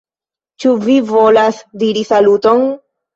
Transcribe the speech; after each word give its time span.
Ĉu 0.63 0.71
vi 0.85 0.95
volas 1.09 1.59
diri 1.83 2.03
saluton? 2.13 2.65